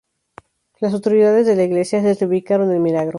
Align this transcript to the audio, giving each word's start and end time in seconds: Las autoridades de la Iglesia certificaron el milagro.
Las 0.79 0.93
autoridades 0.95 1.45
de 1.45 1.55
la 1.55 1.61
Iglesia 1.61 2.01
certificaron 2.01 2.71
el 2.71 2.79
milagro. 2.79 3.09